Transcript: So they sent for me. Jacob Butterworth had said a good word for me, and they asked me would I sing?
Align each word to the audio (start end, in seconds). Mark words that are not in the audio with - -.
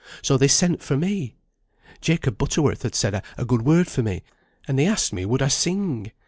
So 0.23 0.35
they 0.35 0.47
sent 0.47 0.81
for 0.81 0.97
me. 0.97 1.35
Jacob 2.01 2.39
Butterworth 2.39 2.81
had 2.81 2.95
said 2.95 3.21
a 3.37 3.45
good 3.45 3.61
word 3.61 3.87
for 3.87 4.01
me, 4.01 4.23
and 4.67 4.79
they 4.79 4.87
asked 4.87 5.13
me 5.13 5.27
would 5.27 5.43
I 5.43 5.47
sing? 5.47 6.11